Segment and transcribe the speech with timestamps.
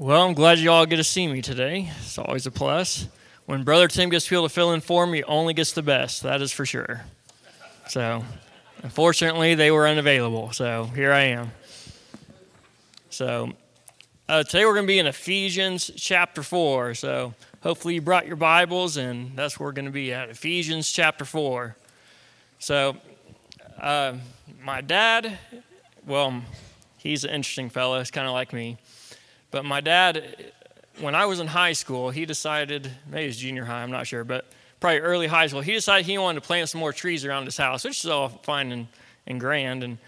[0.00, 1.90] Well, I'm glad you all get to see me today.
[1.98, 3.08] It's always a plus.
[3.46, 6.22] When Brother Tim gets people to fill in for me, only gets the best.
[6.22, 7.02] That is for sure.
[7.88, 8.24] So,
[8.84, 10.52] unfortunately, they were unavailable.
[10.52, 11.50] So here I am.
[13.10, 13.50] So
[14.28, 16.94] uh, today we're going to be in Ephesians chapter four.
[16.94, 17.34] So
[17.64, 21.24] hopefully you brought your Bibles, and that's where we're going to be at Ephesians chapter
[21.24, 21.74] four.
[22.60, 22.96] So
[23.80, 24.14] uh,
[24.62, 25.36] my dad,
[26.06, 26.40] well,
[26.98, 27.98] he's an interesting fellow.
[27.98, 28.78] He's kind of like me.
[29.50, 30.52] But my dad,
[31.00, 34.06] when I was in high school, he decided, maybe it was junior high, I'm not
[34.06, 34.46] sure, but
[34.80, 37.56] probably early high school, he decided he wanted to plant some more trees around his
[37.56, 38.88] house, which is all fine and,
[39.26, 39.82] and grand.
[39.82, 39.98] And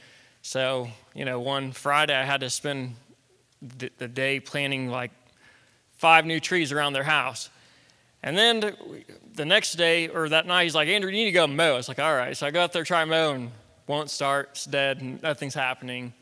[0.43, 2.95] so, you know, one Friday I had to spend
[3.63, 5.11] the, the day planting like
[5.97, 7.51] five new trees around their house.
[8.23, 8.77] And then
[9.35, 11.77] the next day or that night, he's like, Andrew, you need to go mow.
[11.77, 12.37] It's like, all right.
[12.37, 13.51] So I go out there, try mow, and
[13.87, 14.51] won't start.
[14.53, 15.01] It's dead.
[15.01, 16.13] And nothing's happening.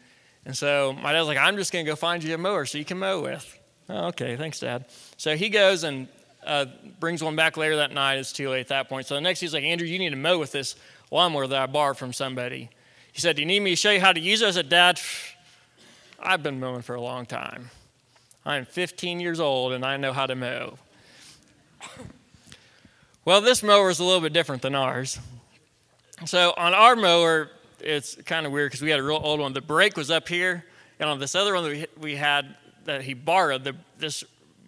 [0.48, 2.78] And so my dad's like, I'm just going to go find you a mower so
[2.78, 3.60] you can mow with.
[3.90, 4.86] Oh, okay, thanks, Dad.
[5.18, 6.08] So he goes and
[6.46, 6.64] uh,
[6.98, 8.14] brings one back later that night.
[8.14, 9.06] It's too late at that point.
[9.06, 10.74] So the next he's like, Andrew, you need to mow with this
[11.10, 12.70] lawnmower that I borrowed from somebody.
[13.12, 14.48] He said, Do you need me to show you how to use it?
[14.48, 14.98] I said, Dad,
[16.18, 17.68] I've been mowing for a long time.
[18.46, 20.78] I'm 15 years old and I know how to mow.
[23.26, 25.18] well, this mower is a little bit different than ours.
[26.24, 29.52] So on our mower, it's kind of weird because we had a real old one.
[29.52, 30.64] The brake was up here,
[30.98, 34.24] and on this other one that we, had that he borrowed, the, this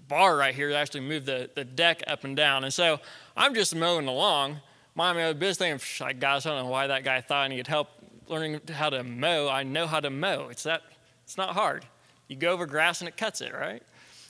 [0.09, 2.65] bar right here actually moved the, the deck up and down.
[2.65, 3.01] And so
[3.37, 4.61] I'm just mowing along,
[4.95, 6.03] mind my own business.
[6.19, 7.89] Guys, I don't know why that guy thought I needed help
[8.29, 9.49] learning how to mow.
[9.49, 10.49] I know how to mow.
[10.51, 10.83] It's that.
[11.25, 11.85] It's not hard.
[12.29, 13.83] You go over grass and it cuts it, right?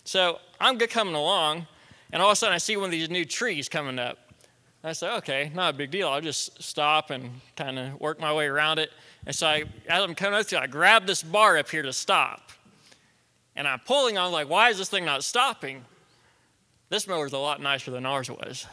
[0.04, 1.66] So I'm coming along,
[2.12, 4.18] and all of a sudden I see one of these new trees coming up.
[4.82, 6.08] I said, okay, not a big deal.
[6.08, 8.90] I'll just stop and kind of work my way around it.
[9.26, 11.82] And so I, as I'm coming up to it, I grab this bar up here
[11.82, 12.50] to stop.
[13.56, 15.84] And I'm pulling on, like, why is this thing not stopping?
[16.88, 18.66] This mower's a lot nicer than ours was.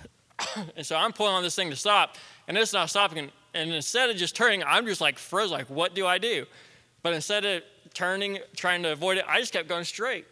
[0.77, 2.15] and so I'm pulling on this thing to stop,
[2.47, 3.29] and it's not stopping.
[3.53, 6.45] And instead of just turning, I'm just like froze, like, what do I do?
[7.03, 10.25] But instead of turning, trying to avoid it, I just kept going straight.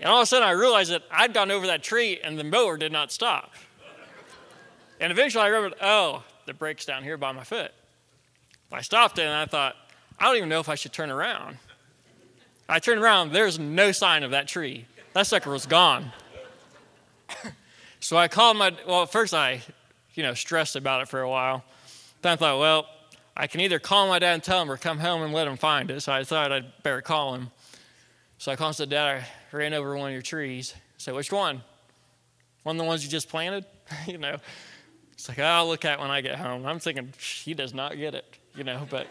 [0.00, 2.44] And all of a sudden, I realized that I'd gone over that tree, and the
[2.44, 3.52] mower did not stop.
[5.00, 7.72] And eventually I remembered, oh, the brake's down here by my foot.
[8.72, 9.76] I stopped it and I thought,
[10.18, 11.58] I don't even know if I should turn around.
[12.68, 14.84] I turned around, there's no sign of that tree.
[15.14, 16.12] That sucker was gone.
[18.00, 19.62] so I called my, well, first I,
[20.14, 21.64] you know, stressed about it for a while.
[22.20, 22.86] Then I thought, well,
[23.36, 25.56] I can either call my dad and tell him or come home and let him
[25.56, 26.00] find it.
[26.00, 27.50] So I thought I'd better call him.
[28.38, 30.74] So I called and said, Dad, I ran over one of your trees.
[30.96, 31.62] Said, which one?
[32.64, 33.64] One of the ones you just planted?
[34.06, 34.36] you know,
[35.18, 36.64] it's like, I'll look at when I get home.
[36.64, 38.24] I'm thinking, he does not get it,
[38.54, 39.08] you know, but.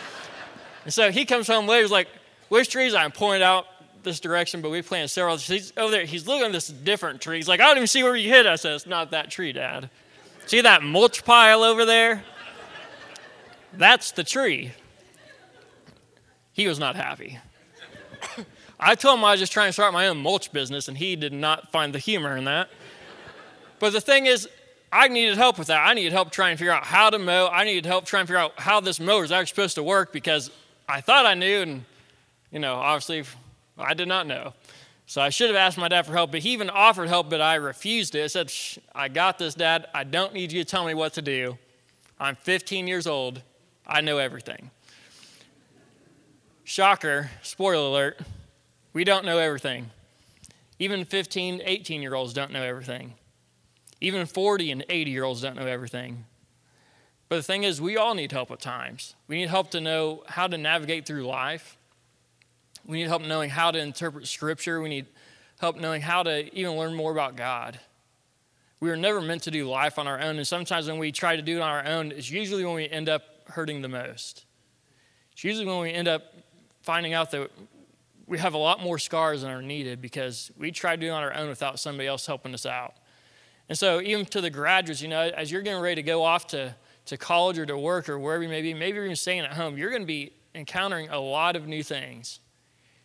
[0.84, 2.06] and so he comes home later, he's like,
[2.48, 2.94] which trees?
[2.94, 3.66] I'm pointing out
[4.04, 5.36] this direction, but we planted several.
[5.36, 7.38] He's over there, he's looking at this different tree.
[7.38, 8.46] He's like, I don't even see where you hit.
[8.46, 9.90] I said, it's not that tree, Dad.
[10.46, 12.22] See that mulch pile over there?
[13.72, 14.70] That's the tree.
[16.52, 17.40] He was not happy.
[18.78, 21.16] I told him I was just trying to start my own mulch business, and he
[21.16, 22.68] did not find the humor in that.
[23.80, 24.48] But the thing is,
[24.96, 25.86] I needed help with that.
[25.86, 27.48] I needed help trying to figure out how to mow.
[27.52, 30.10] I needed help trying to figure out how this mower is actually supposed to work
[30.10, 30.50] because
[30.88, 31.84] I thought I knew, and
[32.50, 33.24] you know, obviously
[33.76, 34.54] I did not know.
[35.04, 37.42] So I should have asked my dad for help, but he even offered help, but
[37.42, 38.24] I refused it.
[38.24, 38.52] I said,
[38.94, 39.86] I got this, Dad.
[39.94, 41.58] I don't need you to tell me what to do.
[42.18, 43.42] I'm 15 years old.
[43.86, 44.70] I know everything.
[46.64, 48.20] Shocker, spoiler alert,
[48.94, 49.90] we don't know everything.
[50.78, 53.14] Even 15, 18 year olds don't know everything.
[54.06, 56.26] Even 40 and 80 year olds don't know everything.
[57.28, 59.16] But the thing is, we all need help at times.
[59.26, 61.76] We need help to know how to navigate through life.
[62.86, 64.80] We need help knowing how to interpret Scripture.
[64.80, 65.06] We need
[65.60, 67.80] help knowing how to even learn more about God.
[68.78, 71.34] We were never meant to do life on our own, and sometimes when we try
[71.34, 74.44] to do it on our own, it's usually when we end up hurting the most.
[75.32, 76.32] It's usually when we end up
[76.82, 77.50] finding out that
[78.28, 81.24] we have a lot more scars than are needed because we tried doing it on
[81.24, 82.94] our own without somebody else helping us out.
[83.68, 86.46] And so, even to the graduates, you know, as you're getting ready to go off
[86.48, 86.74] to,
[87.06, 89.52] to college or to work or wherever you may be, maybe you're even staying at
[89.52, 92.40] home, you're going to be encountering a lot of new things.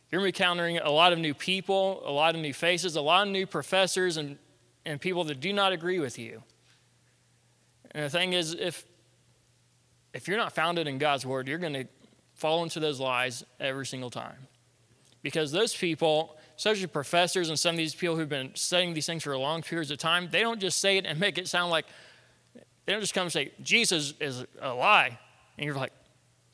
[0.10, 2.96] You're going to be encountering a lot of new people, a lot of new faces,
[2.96, 4.38] a lot of new professors, and,
[4.86, 6.44] and people that do not agree with you.
[7.92, 8.86] And the thing is, if,
[10.14, 11.88] if you're not founded in God's word, you're going to
[12.36, 14.48] fall into those lies every single time.
[15.22, 19.24] Because those people, especially professors and some of these people who've been studying these things
[19.24, 21.88] for long periods of time, they don't just say it and make it sound like,
[22.86, 25.18] they don't just come and say, Jesus is a lie.
[25.58, 25.92] And you're like,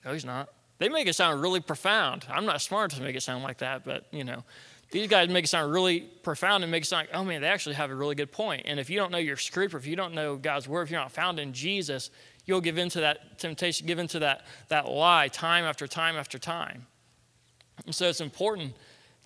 [0.06, 0.48] no, he's not.
[0.77, 2.25] They make it sound really profound.
[2.30, 4.45] I'm not smart to make it sound like that, but you know,
[4.92, 7.50] these guys make it sound really profound and make it sound like, oh man, they
[7.50, 8.62] actually have a really good point.
[8.63, 11.01] And if you don't know your scripture, if you don't know God's word, if you're
[11.01, 12.12] not found in Jesus,
[12.45, 16.88] you'll give into that temptation, give into that, that lie time after time after time.
[17.86, 18.74] And so it's important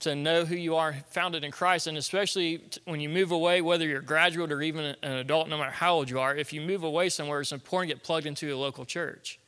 [0.01, 3.85] to know who you are founded in Christ, and especially when you move away, whether
[3.85, 6.61] you're a graduate or even an adult, no matter how old you are, if you
[6.61, 9.39] move away somewhere, it's important to get plugged into a local church.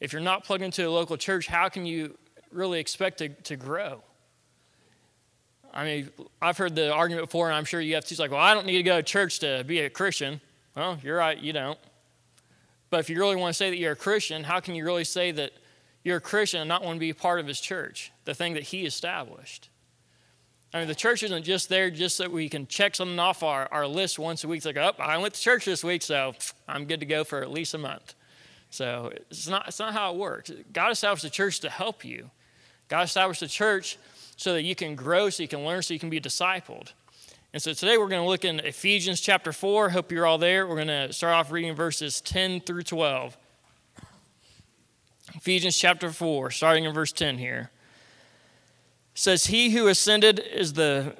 [0.00, 2.16] If you're not plugged into a local church, how can you
[2.50, 4.02] really expect to, to grow?
[5.72, 8.12] I mean, I've heard the argument before, and I'm sure you have too.
[8.12, 10.40] It's like, well, I don't need to go to church to be a Christian.
[10.76, 11.78] Well, you're right, you don't.
[12.90, 15.04] But if you really want to say that you're a Christian, how can you really
[15.04, 15.52] say that
[16.04, 18.64] you're a Christian and not want to be part of his church, the thing that
[18.64, 19.70] he established?
[20.74, 23.68] I mean, the church isn't just there just so we can check something off our,
[23.70, 24.58] our list once a week.
[24.58, 26.34] It's like, oh, I went to church this week, so
[26.66, 28.14] I'm good to go for at least a month.
[28.70, 30.50] So it's not, it's not how it works.
[30.72, 32.30] God established the church to help you.
[32.88, 33.98] God established the church
[34.36, 36.92] so that you can grow, so you can learn, so you can be discipled.
[37.52, 39.90] And so today we're going to look in Ephesians chapter 4.
[39.90, 40.66] Hope you're all there.
[40.66, 43.36] We're going to start off reading verses 10 through 12.
[45.34, 47.70] Ephesians chapter 4, starting in verse 10 here.
[49.14, 51.14] Says, He who ascended is the.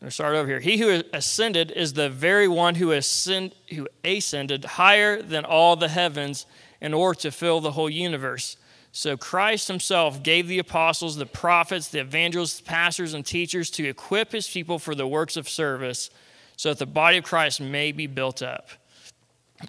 [0.00, 0.60] Let's start over here.
[0.60, 5.88] He who ascended is the very one who, ascend, who ascended higher than all the
[5.88, 6.46] heavens
[6.80, 8.56] in order to fill the whole universe.
[8.92, 14.32] So Christ himself gave the apostles, the prophets, the evangelists, pastors, and teachers to equip
[14.32, 16.10] his people for the works of service
[16.56, 18.68] so that the body of Christ may be built up.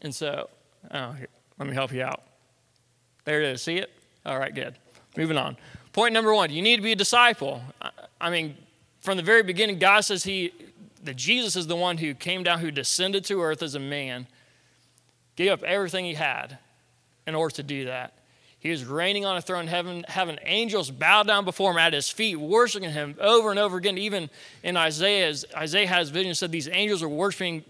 [0.02, 0.50] And so,
[0.92, 1.28] oh, here,
[1.58, 2.24] let me help you out.
[3.26, 3.62] There it is.
[3.62, 3.92] See it?
[4.26, 4.76] All right, good.
[5.18, 5.58] Moving on.
[6.00, 7.62] Point number one you need to be a disciple.
[8.22, 8.56] I mean,
[9.02, 10.54] from the very beginning, God says he,
[11.04, 14.26] that Jesus is the one who came down, who descended to earth as a man,
[15.36, 16.58] gave up everything he had
[17.28, 18.14] in order to do that.
[18.60, 21.92] He was reigning on a throne in heaven, having angels bow down before him at
[21.92, 23.98] his feet, worshiping him over and over again.
[23.98, 24.30] Even
[24.64, 27.66] in Isaiah, Isaiah has vision, said these angels were worshiping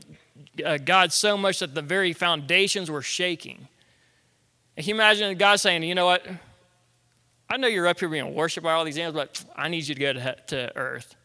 [0.64, 3.68] uh, God so much that the very foundations were shaking.
[4.78, 6.28] And can you imagine God saying, you know what?
[7.50, 9.96] I know you're up here being worshiped by all these angels, but I need you
[9.96, 11.16] to go to, to earth.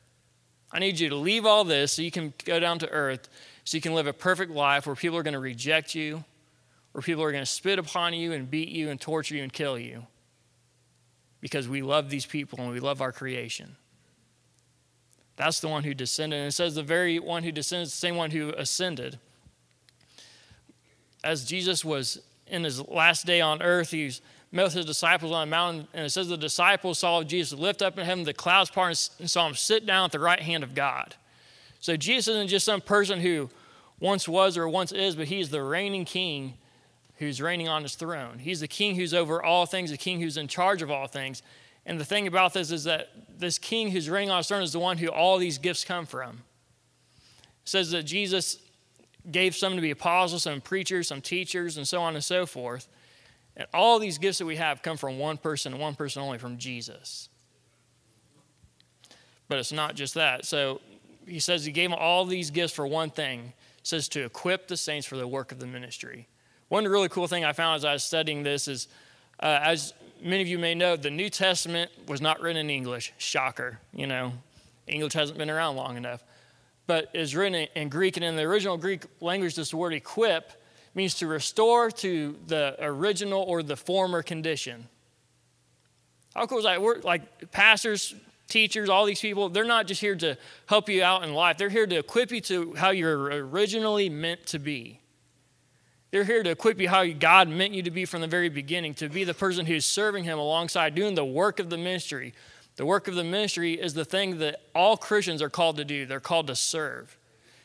[0.72, 3.28] I need you to leave all this so you can go down to earth,
[3.64, 6.24] so you can live a perfect life where people are going to reject you,
[6.92, 9.52] where people are going to spit upon you and beat you and torture you and
[9.52, 10.06] kill you
[11.44, 13.76] because we love these people and we love our creation.
[15.36, 16.38] That's the one who descended.
[16.38, 19.18] And it says the very one who descended the same one who ascended.
[21.22, 24.10] As Jesus was in his last day on earth, he
[24.54, 27.82] met with his disciples on a mountain, and it says the disciples saw Jesus lift
[27.82, 30.62] up in heaven, the clouds part, and saw him sit down at the right hand
[30.62, 31.16] of God.
[31.80, 33.50] So Jesus isn't just some person who
[33.98, 36.54] once was or once is, but he's the reigning king
[37.16, 38.38] who's reigning on his throne.
[38.38, 41.42] He's the king who's over all things, the king who's in charge of all things.
[41.84, 44.72] And the thing about this is that this king who's reigning on his throne is
[44.72, 46.42] the one who all these gifts come from.
[47.64, 48.58] It says that Jesus
[49.30, 52.86] gave some to be apostles, some preachers, some teachers, and so on and so forth.
[53.56, 56.38] And all these gifts that we have come from one person and one person only,
[56.38, 57.28] from Jesus.
[59.48, 60.44] But it's not just that.
[60.44, 60.80] So
[61.26, 63.52] he says he gave all these gifts for one thing.
[63.78, 66.28] It says to equip the saints for the work of the ministry.
[66.68, 68.88] One really cool thing I found as I was studying this is,
[69.40, 69.92] uh, as
[70.22, 73.12] many of you may know, the New Testament was not written in English.
[73.18, 74.32] Shocker, you know,
[74.86, 76.24] English hasn't been around long enough.
[76.86, 80.52] But it's written in Greek, and in the original Greek language, this word equip
[80.94, 84.86] means to restore to the original or the former condition.
[86.34, 86.82] How cool is that?
[86.82, 88.14] We're like pastors,
[88.48, 90.36] teachers, all these people, they're not just here to
[90.66, 94.46] help you out in life, they're here to equip you to how you're originally meant
[94.46, 95.00] to be.
[96.10, 98.94] They're here to equip you how God meant you to be from the very beginning,
[98.94, 102.34] to be the person who's serving Him alongside, doing the work of the ministry.
[102.76, 106.06] The work of the ministry is the thing that all Christians are called to do.
[106.06, 107.16] They're called to serve.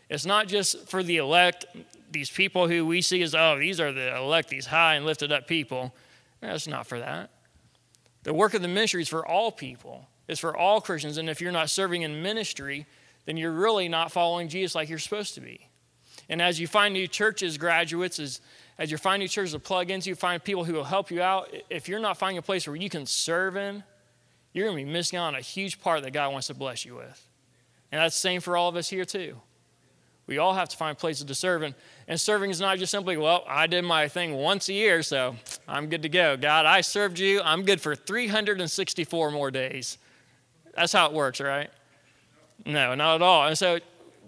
[0.10, 1.66] It's not just for the elect,
[2.12, 5.32] these people who we see as, oh, these are the elect, these high and lifted
[5.32, 5.94] up people.
[6.42, 7.30] No, it's not for that.
[8.24, 11.18] The work of the ministry is for all people, it's for all Christians.
[11.18, 12.86] And if you're not serving in ministry,
[13.26, 15.70] then you're really not following Jesus like you're supposed to be.
[16.28, 18.42] And as you find new churches, graduates, as,
[18.78, 21.54] as you find new churches to plug into, find people who will help you out.
[21.70, 23.84] If you're not finding a place where you can serve in,
[24.54, 26.86] you're going to be missing out on a huge part that God wants to bless
[26.86, 27.28] you with.
[27.92, 29.38] And that's the same for all of us here, too.
[30.30, 31.64] We all have to find places to serve.
[32.08, 35.36] And, serving is not just simply, well, I did my thing once a year, so
[35.68, 36.38] I'm good to go.
[36.38, 37.42] God, I served you.
[37.44, 39.98] I'm good for 364 more days.
[40.76, 41.72] That's how it works, right?
[42.64, 43.48] No, not at all.
[43.48, 43.80] And so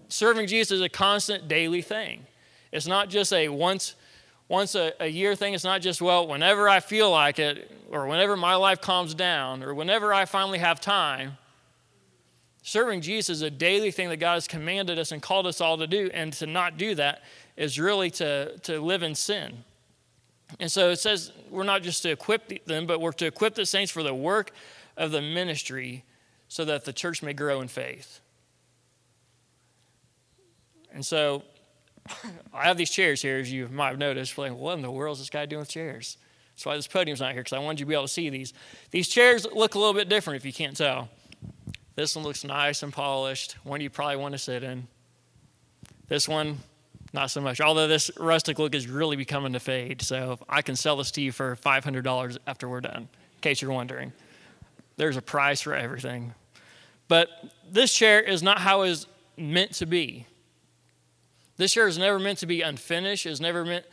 [0.08, 2.26] serving Jesus is a constant daily thing.
[2.72, 3.94] It's not just a once,
[4.48, 5.54] once a, a year thing.
[5.54, 9.62] It's not just, well, whenever I feel like it, or whenever my life calms down,
[9.62, 11.38] or whenever I finally have time.
[12.62, 15.76] Serving Jesus is a daily thing that God has commanded us and called us all
[15.78, 17.22] to do, and to not do that
[17.56, 19.64] is really to, to live in sin.
[20.60, 23.66] And so it says we're not just to equip them, but we're to equip the
[23.66, 24.52] saints for the work
[24.96, 26.04] of the ministry
[26.48, 28.20] so that the church may grow in faith.
[30.92, 31.42] And so
[32.52, 34.36] I have these chairs here, as you might have noticed.
[34.38, 36.16] Like, what in the world is this guy doing with chairs?
[36.54, 38.28] That's why this podium's not here, because I wanted you to be able to see
[38.28, 38.52] these.
[38.90, 41.08] These chairs look a little bit different if you can't tell.
[41.94, 44.86] This one looks nice and polished, one you probably want to sit in.
[46.08, 46.58] This one,
[47.12, 47.60] not so much.
[47.60, 50.02] Although this rustic look is really becoming to fade.
[50.02, 53.72] So I can sell this to you for $500 after we're done, in case you're
[53.72, 54.12] wondering.
[54.96, 56.34] There's a price for everything.
[57.08, 57.28] But
[57.70, 59.06] this chair is not how it's
[59.36, 60.26] meant to be.
[61.58, 63.26] This chair is never meant to be unfinished.
[63.26, 63.84] It's never meant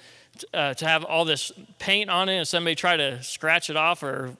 [0.54, 4.04] uh, to have all this paint on it and somebody try to scratch it off
[4.04, 4.38] or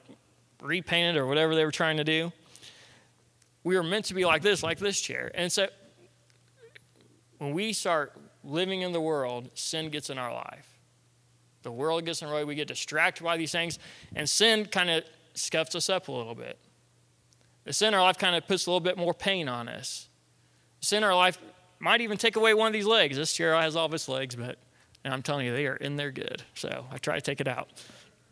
[0.62, 2.32] repaint it or whatever they were trying to do.
[3.64, 5.30] We are meant to be like this, like this chair.
[5.34, 5.68] And so
[7.38, 8.12] when we start
[8.42, 10.66] living in the world, sin gets in our life.
[11.62, 12.44] The world gets in our way.
[12.44, 13.78] We get distracted by these things,
[14.14, 16.58] and sin kind of scuffs us up a little bit.
[17.64, 20.08] The sin in our life kind of puts a little bit more pain on us.
[20.80, 21.38] The sin in our life
[21.78, 23.16] might even take away one of these legs.
[23.16, 24.58] This chair has all of its legs, but
[25.04, 26.42] I'm telling you, they are in there good.
[26.54, 27.68] So I try to take it out.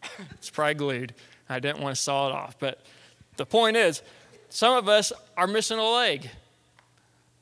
[0.33, 1.15] it's probably glued.
[1.49, 2.59] I didn't want to saw it off.
[2.59, 2.83] But
[3.37, 4.03] the point is,
[4.49, 6.28] some of us are missing a leg.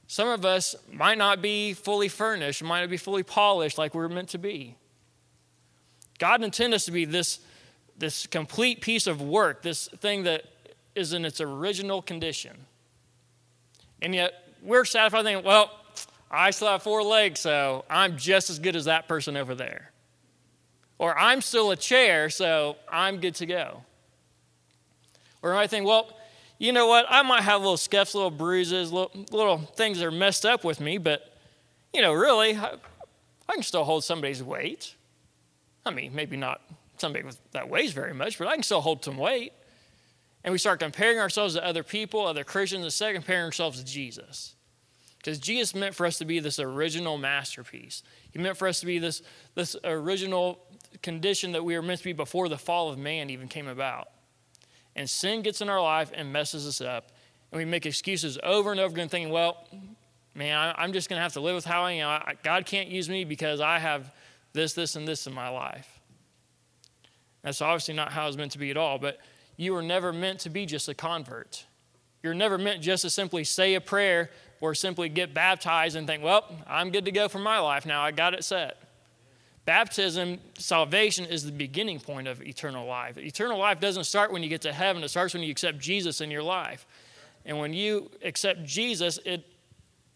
[0.08, 4.08] Some of us might not be fully furnished, might not be fully polished like we're
[4.08, 4.76] meant to be.
[6.18, 7.40] God intended us to be this,
[7.98, 10.44] this complete piece of work, this thing that
[10.94, 12.56] is in its original condition.
[14.00, 14.32] And yet,
[14.62, 15.70] we're satisfied thinking, well,
[16.30, 19.90] I still have four legs, so I'm just as good as that person over there.
[20.98, 23.82] Or I'm still a chair, so I'm good to go.
[25.42, 26.15] Or I think, well,
[26.58, 27.06] you know what?
[27.08, 30.80] I might have little scuffs, little bruises, little, little things that are messed up with
[30.80, 31.32] me, but,
[31.92, 32.74] you know, really, I,
[33.48, 34.94] I can still hold somebody's weight.
[35.84, 36.60] I mean, maybe not
[36.98, 39.52] somebody that weighs very much, but I can still hold some weight.
[40.44, 43.84] And we start comparing ourselves to other people, other Christians, instead of comparing ourselves to
[43.84, 44.54] Jesus.
[45.18, 48.02] Because Jesus meant for us to be this original masterpiece.
[48.30, 49.22] He meant for us to be this,
[49.56, 50.60] this original
[51.02, 54.08] condition that we were meant to be before the fall of man even came about.
[54.96, 57.12] And sin gets in our life and messes us up.
[57.52, 59.68] And we make excuses over and over again, thinking, well,
[60.34, 62.22] man, I'm just going to have to live with how I am.
[62.42, 64.12] God can't use me because I have
[64.52, 66.00] this, this, and this in my life.
[67.42, 68.98] That's obviously not how it's meant to be at all.
[68.98, 69.18] But
[69.56, 71.66] you were never meant to be just a convert.
[72.22, 76.24] You're never meant just to simply say a prayer or simply get baptized and think,
[76.24, 78.02] well, I'm good to go for my life now.
[78.02, 78.78] I got it set.
[79.66, 83.18] Baptism, salvation, is the beginning point of eternal life.
[83.18, 86.20] Eternal life doesn't start when you get to heaven, it starts when you accept Jesus
[86.20, 86.86] in your life.
[87.44, 89.44] And when you accept Jesus, it,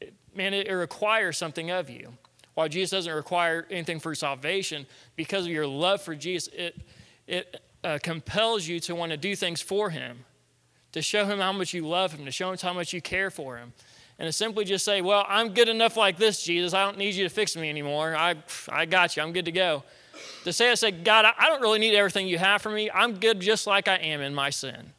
[0.01, 2.13] it man, it, it requires something of you.
[2.55, 6.81] While Jesus doesn't require anything for salvation, because of your love for Jesus, it,
[7.27, 10.25] it uh, compels you to want to do things for him,
[10.93, 13.31] to show him how much you love him, to show him how much you care
[13.31, 13.73] for him
[14.21, 16.75] and to simply just say, Well, I'm good enough like this, Jesus.
[16.75, 18.15] I don't need you to fix me anymore.
[18.15, 18.37] I,
[18.69, 19.23] I got you.
[19.23, 19.83] I'm good to go.
[20.45, 22.91] To say, I say, God, I don't really need everything you have for me.
[22.91, 24.93] I'm good just like I am in my sin.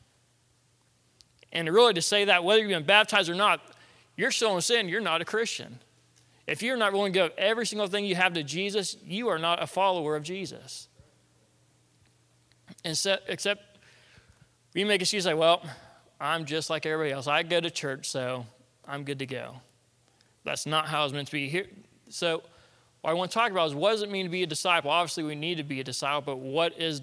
[1.51, 3.61] And really to say that, whether you've been baptized or not,
[4.15, 5.79] you're still in sin, you're not a Christian.
[6.47, 9.37] If you're not willing to give every single thing you have to Jesus, you are
[9.37, 10.87] not a follower of Jesus.
[12.83, 13.77] And so, except
[14.73, 15.63] we make excuses like, well,
[16.19, 17.27] I'm just like everybody else.
[17.27, 18.47] I go to church, so
[18.91, 19.55] I'm good to go.
[20.43, 21.47] That's not how it's meant to be.
[21.47, 21.67] Here,
[22.09, 22.43] so,
[23.01, 24.91] what I want to talk about is what does it mean to be a disciple?
[24.91, 27.01] Obviously, we need to be a disciple, but what is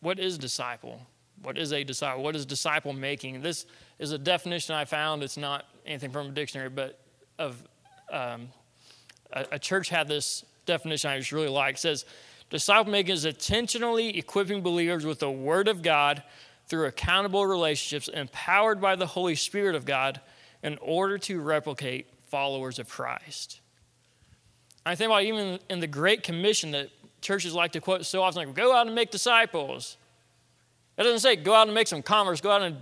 [0.00, 1.00] what is disciple?
[1.42, 2.22] What is a disciple?
[2.22, 3.40] What is disciple making?
[3.40, 3.64] This
[3.98, 5.22] is a definition I found.
[5.22, 7.00] It's not anything from a dictionary, but
[7.38, 7.62] of
[8.10, 8.48] um,
[9.32, 11.76] a, a, church had this definition I just really like.
[11.76, 12.04] It says,
[12.50, 16.22] disciple making is intentionally equipping believers with the Word of God
[16.66, 20.20] through accountable relationships, empowered by the Holy Spirit of God
[20.62, 23.60] in order to replicate followers of Christ.
[24.84, 26.88] I think about even in the Great Commission that
[27.20, 29.96] churches like to quote so often, like, go out and make disciples.
[30.96, 32.76] It doesn't say go out and make some commerce, go out and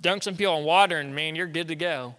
[0.00, 2.14] dunk some people in water, and man, you're good to go.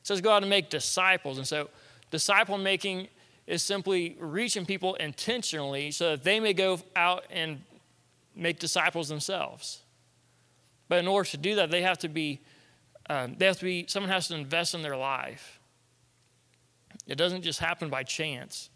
[0.00, 1.38] It says go out and make disciples.
[1.38, 1.68] And so,
[2.10, 3.08] disciple making
[3.46, 7.62] is simply reaching people intentionally so that they may go out and
[8.34, 9.80] make disciples themselves.
[10.88, 12.40] But in order to do that, they have to be
[13.08, 15.60] um, they have to be, someone has to invest in their life.
[17.06, 18.70] It doesn't just happen by chance.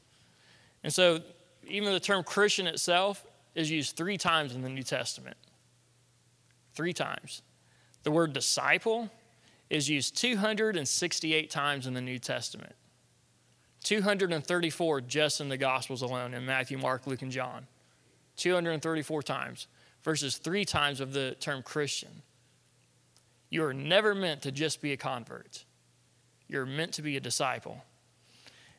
[0.82, 1.20] And so
[1.66, 3.24] even the term Christian itself
[3.54, 5.36] is used three times in the New Testament.
[6.74, 7.42] Three times.
[8.02, 9.10] The word disciple
[9.70, 12.74] is used 268 times in the New Testament.
[13.84, 17.66] 234 just in the Gospels alone in Matthew, Mark, Luke, and John.
[18.36, 19.66] 234 times
[20.02, 22.22] versus three times of the term Christian.
[23.52, 25.66] You are never meant to just be a convert,
[26.48, 27.84] you're meant to be a disciple.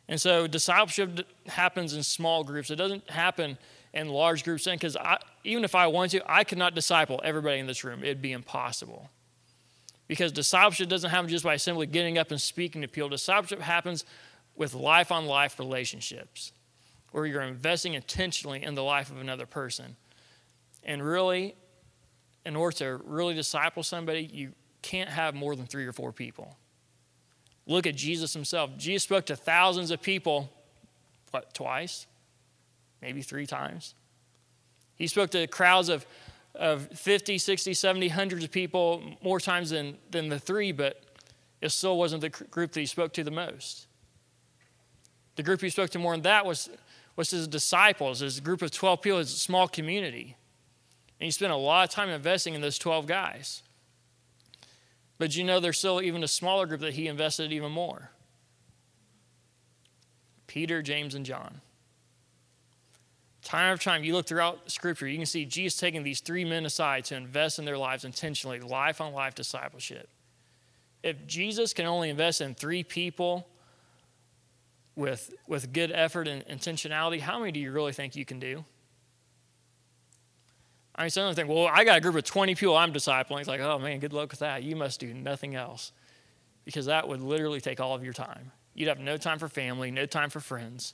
[0.08, 2.72] And so discipleship happens in small groups.
[2.72, 3.60] It doesn't happen
[3.94, 4.66] in large groups.
[4.66, 4.98] Because
[5.44, 8.04] even if I want to, I could not disciple everybody in this room.
[8.04, 9.12] It'd be impossible.
[10.08, 13.10] Because discipleship doesn't happen just by simply getting up and speaking to people.
[13.10, 14.04] Discipleship happens
[14.56, 16.52] with life on life relationships,
[17.12, 19.96] where you're investing intentionally in the life of another person.
[20.84, 21.56] And really,
[22.44, 24.54] in order to really disciple somebody, you
[24.84, 26.56] can't have more than three or four people.
[27.66, 28.78] Look at Jesus himself.
[28.78, 30.52] Jesus spoke to thousands of people,
[31.32, 32.06] what, twice?
[33.02, 33.96] Maybe three times.
[34.96, 36.06] He spoke to crowds of,
[36.54, 41.02] of 50, 60, 70, hundreds of people more times than, than the three, but
[41.62, 43.88] it still wasn't the group that he spoke to the most.
[45.36, 46.70] The group he spoke to more than that was,
[47.16, 50.36] was his disciples, his group of 12 people, his small community.
[51.20, 53.64] And he spent a lot of time investing in those 12 guys.
[55.18, 58.12] But you know, there's still even a smaller group that he invested even more
[60.48, 61.62] Peter, James, and John.
[63.44, 66.66] Time after time, you look throughout Scripture, you can see Jesus taking these three men
[66.66, 70.08] aside to invest in their lives intentionally, life on life discipleship.
[71.02, 73.48] If Jesus can only invest in three people
[74.96, 78.64] with, with good effort and intentionality, how many do you really think you can do?
[80.96, 82.94] I mean, some of them think, well, I got a group of 20 people I'm
[82.94, 83.40] discipling.
[83.40, 84.64] It's like, oh man, good luck with that.
[84.64, 85.92] You must do nothing else.
[86.66, 88.52] Because that would literally take all of your time.
[88.74, 90.94] You'd have no time for family, no time for friends.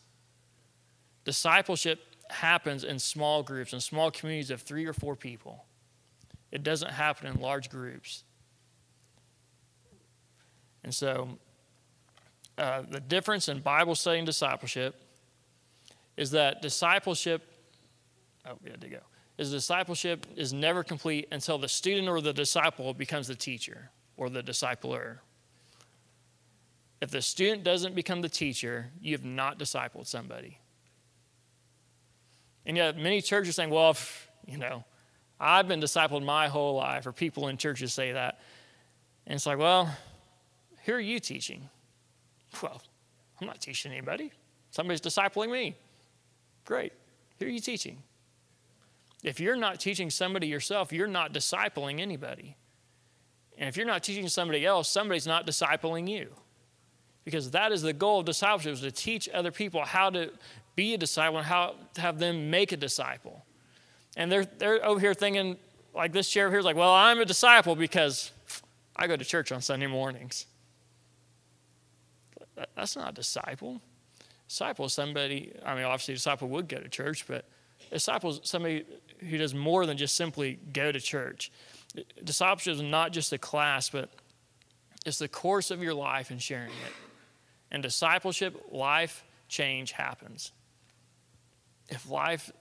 [1.26, 5.66] Discipleship happens in small groups, in small communities of three or four people.
[6.52, 8.24] It doesn't happen in large groups.
[10.84, 11.38] And so,
[12.58, 14.96] uh, the difference in Bible study and discipleship
[16.18, 17.44] is that discipleship,
[18.48, 19.00] oh, we had to go
[19.40, 24.30] is discipleship is never complete until the student or the disciple becomes the teacher or
[24.30, 25.20] the discipler.
[27.00, 30.60] If the student doesn't become the teacher, you have not discipled somebody.
[32.66, 34.84] And yet, many churches are saying, well, if, you know,
[35.40, 38.42] I've been discipled my whole life, or people in churches say that.
[39.26, 39.90] And it's like, well,
[40.84, 41.70] who are you teaching?
[42.62, 42.82] Well,
[43.40, 44.34] I'm not teaching anybody.
[44.72, 45.78] Somebody's discipling me.
[46.66, 46.92] Great.
[47.40, 48.04] Who are you teaching?
[49.24, 52.56] If you're not teaching somebody yourself, you're not discipling anybody.
[53.58, 56.30] And if you're not teaching somebody else, somebody's not discipling you.
[57.26, 60.32] Because that is the goal of discipleship is to teach other people how to
[60.76, 63.46] be a disciple and how to have them make a disciple.
[64.16, 65.58] And they're, they're over here thinking,
[65.94, 68.32] like this chair here is like, well, I'm a disciple because
[68.96, 70.46] I go to church on Sunday mornings.
[72.76, 73.82] That's not a disciple.
[74.48, 77.46] Disciple is somebody, I mean, obviously, a disciple would go to church, but
[77.92, 78.86] a disciple is somebody
[79.28, 81.52] who does more than just simply go to church.
[82.24, 84.10] Discipleship is not just a class, but
[85.06, 86.94] it's the course of your life and sharing it.
[87.72, 90.52] And discipleship, life change happens.
[91.88, 92.52] If life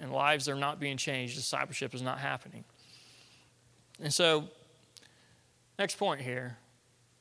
[0.00, 2.64] and lives are not being changed, discipleship is not happening.
[4.00, 4.44] And so,
[5.78, 6.56] next point here,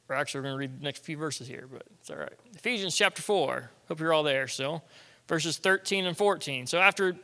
[0.07, 2.33] we're actually going to read the next few verses here, but it's all right.
[2.55, 3.71] Ephesians chapter 4.
[3.87, 4.83] Hope you're all there still.
[5.27, 6.67] Verses 13 and 14.
[6.67, 7.15] So, after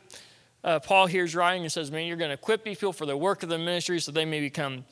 [0.64, 3.06] uh, Paul here is writing and says, Man, you're going to equip these people for
[3.06, 4.84] the work of the ministry so they may become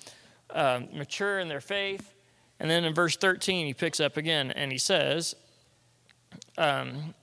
[0.51, 2.13] um, mature in their faith.
[2.61, 5.35] And then in verse 13, he picks up again and he says,
[6.59, 7.15] um,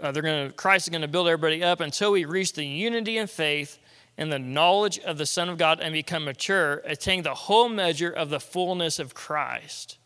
[0.00, 2.64] uh, they're going to, Christ is going to build everybody up until we reach the
[2.64, 3.78] unity in faith
[4.16, 8.10] and the knowledge of the Son of God and become mature, attaining the whole measure
[8.10, 9.98] of the fullness of Christ.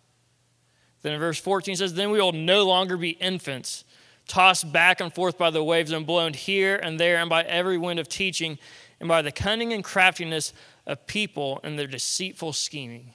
[1.03, 3.85] Then in verse 14 says, Then we will no longer be infants
[4.27, 7.79] tossed back and forth by the waves and blown here and there and by every
[7.79, 8.59] wind of teaching
[9.01, 10.53] and by the cunning and craftiness
[10.87, 13.13] of people and their deceitful scheming.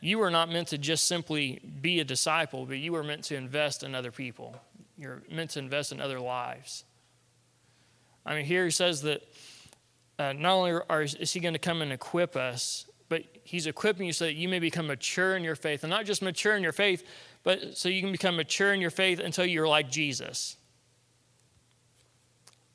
[0.00, 3.36] You were not meant to just simply be a disciple, but you were meant to
[3.36, 4.56] invest in other people.
[4.98, 6.84] You're meant to invest in other lives.
[8.26, 9.22] I mean, here he says that
[10.18, 14.06] uh, not only are, is he going to come and equip us, but he's equipping
[14.06, 15.84] you so that you may become mature in your faith.
[15.84, 17.06] And not just mature in your faith,
[17.42, 20.56] but so you can become mature in your faith until you're like Jesus.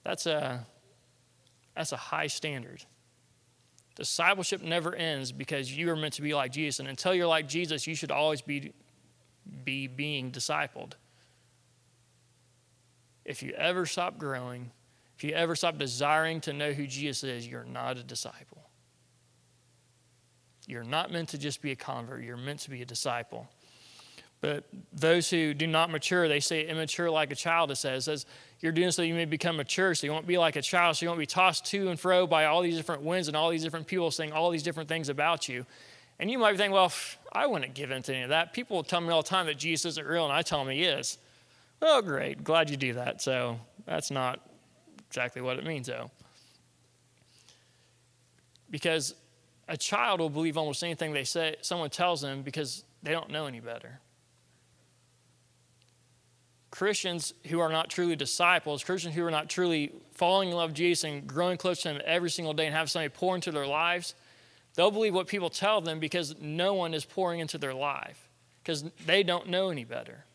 [0.03, 0.65] That's a,
[1.75, 2.83] that's a high standard.
[3.95, 6.79] Discipleship never ends because you are meant to be like Jesus.
[6.79, 8.73] And until you're like Jesus, you should always be,
[9.63, 10.93] be being discipled.
[13.25, 14.71] if you ever stop growing,
[15.17, 18.69] if you ever stop desiring to know who Jesus is, you're not a disciple.
[20.65, 23.49] You're not meant to just be a convert, you're meant to be a disciple.
[24.39, 28.07] But those who do not mature, they say immature like a child, it says.
[28.07, 28.25] It says
[28.59, 31.05] you're doing so you may become mature, so you won't be like a child, so
[31.05, 33.63] you won't be tossed to and fro by all these different winds and all these
[33.63, 35.65] different people saying all these different things about you.
[36.19, 36.91] And you might be thinking, well,
[37.31, 38.53] I wouldn't give in to any of that.
[38.53, 40.83] People tell me all the time that Jesus isn't real, and I tell them he
[40.83, 41.17] is.
[41.81, 42.43] Oh, great.
[42.43, 43.21] Glad you do that.
[43.21, 44.39] So that's not
[45.07, 46.09] exactly what it means, though.
[48.71, 49.13] Because
[49.67, 53.45] a child will believe almost anything they say someone tells them because they don't know
[53.45, 53.99] any better.
[56.69, 60.77] Christians who are not truly disciples, Christians who are not truly falling in love with
[60.77, 63.67] Jesus and growing close to Him every single day and have somebody pour into their
[63.67, 64.15] lives,
[64.75, 68.27] they'll believe what people tell them because no one is pouring into their life
[68.61, 70.25] because they don't know any better.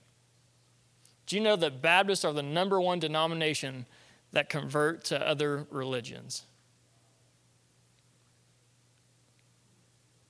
[1.26, 3.86] Do you know that Baptists are the number one denomination
[4.32, 6.44] that convert to other religions?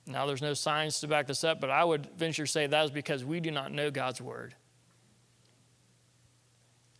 [0.05, 2.85] Now, there's no science to back this up, but I would venture to say that
[2.85, 4.53] is because we do not know God's word.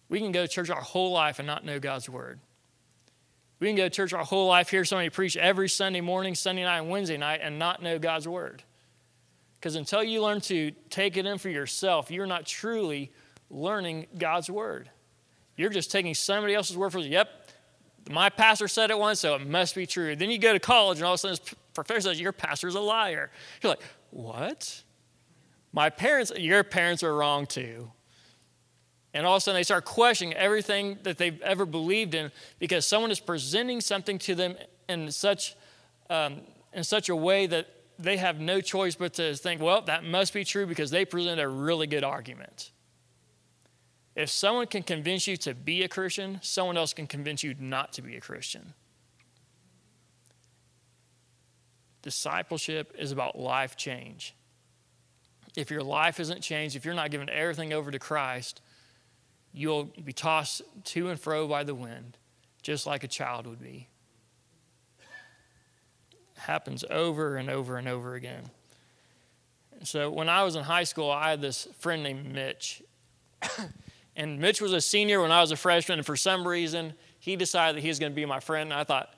[0.10, 2.40] We can go to church our whole life and not know God's word.
[3.60, 6.64] We can go to church our whole life, hear somebody preach every Sunday morning, Sunday
[6.64, 8.64] night, and Wednesday night, and not know God's word.
[9.60, 13.12] Because until you learn to take it in for yourself, you're not truly
[13.50, 14.90] learning God's word.
[15.56, 17.06] You're just taking somebody else's word for it.
[17.06, 17.30] Yep,
[18.10, 20.16] my pastor said it once, so it must be true.
[20.16, 22.76] Then you go to college, and all of a sudden, this professor says, Your pastor's
[22.76, 23.32] a liar.
[23.62, 24.84] You're like, What?
[25.72, 27.92] My parents, your parents are wrong too.
[29.14, 32.88] And all of a sudden, they start questioning everything that they've ever believed in because
[32.88, 34.56] someone is presenting something to them
[34.90, 35.56] in such,
[36.10, 36.42] um,
[36.74, 37.68] in such a way that
[38.00, 41.40] they have no choice but to think, well, that must be true because they present
[41.40, 42.72] a really good argument.
[44.16, 47.94] If someone can convince you to be a Christian, someone else can convince you not
[47.94, 48.74] to be a Christian.
[52.02, 54.36] Discipleship is about life change.
[55.56, 58.62] If your life isn't changed, if you're not giving everything over to Christ,
[59.54, 62.18] you'll be tossed to and fro by the wind,
[62.62, 63.88] just like a child would be.
[66.12, 68.50] It happens over and over and over again.
[69.84, 72.82] So when I was in high school, I had this friend named Mitch.
[74.16, 77.36] And Mitch was a senior when I was a freshman, and for some reason, he
[77.36, 78.72] decided that he was going to be my friend.
[78.72, 79.10] And I thought,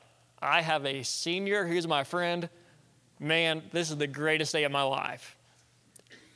[0.41, 2.47] I have a senior who's my friend.
[3.19, 5.34] Man, this is the greatest day of my life.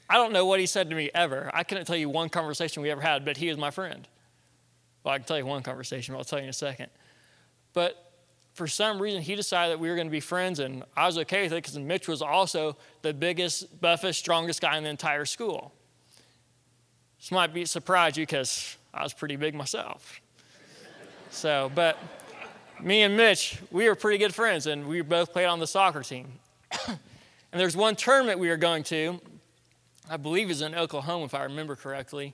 [0.10, 1.52] I don't know what he said to me ever.
[1.54, 4.08] I couldn't tell you one conversation we ever had, but he is my friend.
[5.04, 6.88] Well, I can tell you one conversation, I'll tell you in a second.
[7.74, 8.12] But
[8.54, 11.17] for some reason, he decided that we were going to be friends, and I was
[11.19, 15.26] okay with it because Mitch was also the biggest, buffest, strongest guy in the entire
[15.26, 15.72] school.
[17.19, 20.19] This might be surprise you because I was pretty big myself.
[21.30, 21.98] So, but
[22.82, 26.02] me and Mitch, we were pretty good friends, and we both played on the soccer
[26.02, 26.28] team.
[26.88, 26.98] and
[27.54, 29.22] there's one tournament we were going to,
[30.10, 32.34] I believe is in Oklahoma, if I remember correctly.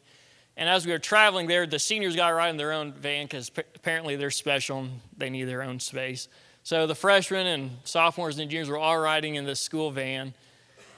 [0.58, 3.26] And as we were traveling there, the seniors got to ride in their own van
[3.26, 6.30] because apparently they're special and they need their own space.
[6.64, 10.34] So the freshmen and sophomores and juniors were all riding in this school van.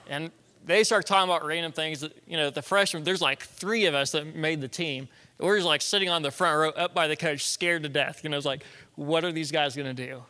[0.07, 0.31] And
[0.63, 3.95] they start talking about random things that, you know, the freshmen, there's like three of
[3.95, 5.07] us that made the team.
[5.39, 8.23] We're just like sitting on the front row up by the coach, scared to death.
[8.23, 8.63] You know, it's like,
[8.95, 10.23] what are these guys going to do?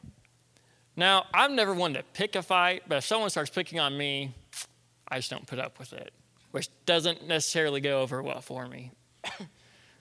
[0.96, 4.34] Now, I've never wanted to pick a fight, but if someone starts picking on me,
[5.08, 6.12] I just don't put up with it,
[6.58, 8.92] which doesn't necessarily go over well for me.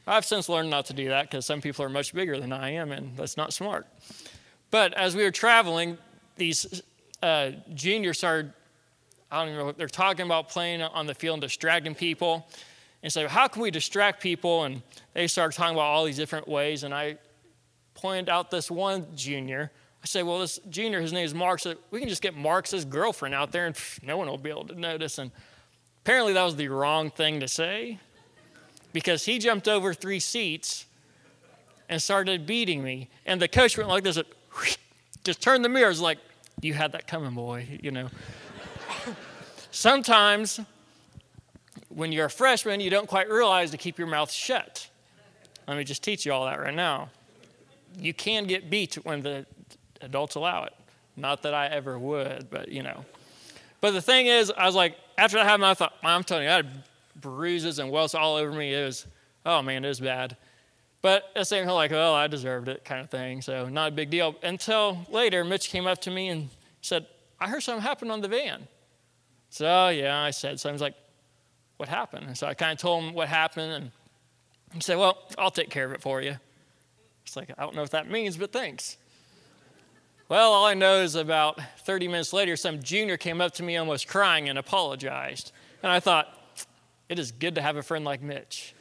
[0.06, 2.70] I've since learned not to do that because some people are much bigger than I
[2.70, 3.86] am, and that's not smart.
[4.70, 5.98] But as we were traveling,
[6.36, 6.82] these
[7.22, 8.52] uh, juniors started
[9.30, 12.48] I don't even know, they're talking about playing on the field and distracting people.
[13.02, 14.64] And so, how can we distract people?
[14.64, 14.82] And
[15.14, 16.84] they started talking about all these different ways.
[16.84, 17.18] And I
[17.94, 19.72] pointed out this one junior.
[20.02, 21.60] I said, Well, this junior, his name is Mark.
[21.60, 24.50] So we can just get Mark's girlfriend out there and pff, no one will be
[24.50, 25.18] able to notice.
[25.18, 25.32] And
[26.06, 27.98] apparently, that was the wrong thing to say
[28.92, 30.86] because he jumped over three seats
[31.88, 33.08] and started beating me.
[33.26, 34.16] And the coach went like this,
[35.24, 36.18] just turned the mirrors like,
[36.60, 38.08] You had that coming, boy, you know.
[39.72, 40.60] Sometimes,
[41.88, 44.88] when you're a freshman, you don't quite realize to keep your mouth shut.
[45.66, 47.10] Let me just teach you all that right now.
[47.98, 49.44] You can get beat when the
[50.02, 50.72] adults allow it.
[51.16, 53.04] Not that I ever would, but you know.
[53.80, 56.50] But the thing is, I was like, after that happened, I thought, I'm telling you,
[56.50, 56.84] I had
[57.20, 58.74] bruises and welts all over me.
[58.74, 59.06] It was,
[59.44, 60.36] oh man, it was bad.
[61.02, 63.42] But at the same time, like, well, I deserved it, kind of thing.
[63.42, 64.34] So not a big deal.
[64.42, 66.48] Until later, Mitch came up to me and
[66.80, 67.06] said,
[67.38, 68.66] I heard something happened on the van.
[69.50, 70.68] So, yeah, I said so.
[70.68, 70.94] I was like,
[71.76, 72.26] what happened?
[72.26, 73.72] And so I kind of told him what happened.
[73.72, 73.90] And
[74.72, 76.36] He said, Well, I'll take care of it for you.
[77.24, 78.96] It's like, I don't know what that means, but thanks.
[80.28, 83.76] Well, all I know is about 30 minutes later, some junior came up to me
[83.76, 85.52] almost crying and apologized.
[85.84, 86.32] And I thought,
[87.08, 88.74] it is good to have a friend like Mitch.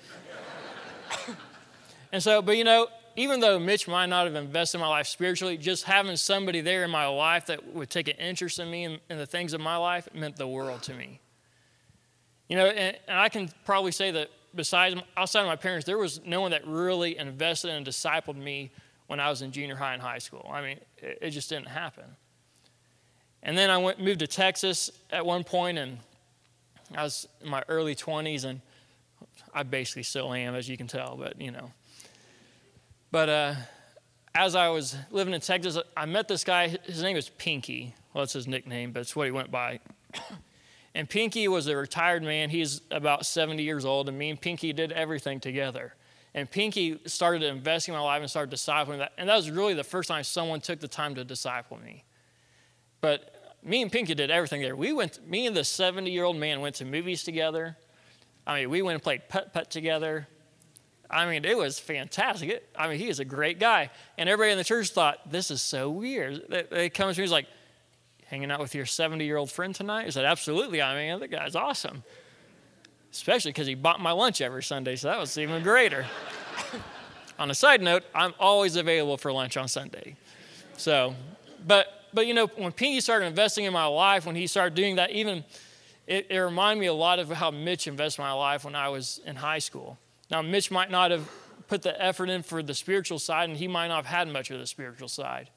[2.12, 5.06] and so, but you know, even though Mitch might not have invested in my life
[5.06, 8.86] spiritually, just having somebody there in my life that would take an interest in me
[8.86, 11.20] and, and the things of my life meant the world to me.
[12.50, 16.00] You know, and, and I can probably say that besides outside of my parents, there
[16.00, 18.72] was no one that really invested and discipled me
[19.08, 20.50] when I was in junior high and high school.
[20.52, 22.06] I mean, it, it just didn't happen.
[23.44, 26.00] And then I went moved to Texas at one point, and
[26.96, 28.62] I was in my early 20s, and
[29.54, 31.72] I basically still am, as you can tell, but you know.
[33.12, 33.56] But uh,
[34.34, 36.70] as I was living in Texas, I met this guy.
[36.86, 37.94] His name was Pinky.
[38.14, 39.80] Well, that's his nickname, but it's what he went by.
[40.96, 42.50] And Pinky was a retired man.
[42.50, 45.94] He's about 70 years old, and me and Pinky did everything together.
[46.36, 49.14] And Pinky started investing in my life and started discipling that.
[49.18, 52.04] And that was really the first time someone took the time to disciple me.
[53.00, 54.76] But me and Pinky did everything there.
[54.76, 57.78] We went, me and the 70 year old man went to movies together.
[58.46, 60.28] I mean, we went and played putt putt together.
[61.10, 62.50] I mean, it was fantastic.
[62.50, 63.90] It, I mean, he is a great guy.
[64.18, 66.44] And everybody in the church thought, this is so weird.
[66.50, 67.48] They, they come to me, he's like,
[68.26, 70.08] hanging out with your 70 year old friend tonight?
[70.08, 70.82] I said, Absolutely.
[70.82, 72.04] I mean, the guy's awesome.
[73.16, 76.06] Especially because he bought my lunch every Sunday, so that was even greater.
[77.40, 80.18] on a side note, I'm always available for lunch on Sunday.
[80.76, 81.16] So,
[81.66, 84.98] but, but you know, when Pinky started investing in my life, when he started doing
[84.98, 85.46] that, even
[86.08, 88.90] it, it reminded me a lot of how Mitch invested in my life when I
[88.90, 89.98] was in high school.
[90.30, 91.26] Now, Mitch might not have
[91.70, 94.52] put the effort in for the spiritual side, and he might not have had much
[94.52, 95.50] of the spiritual side.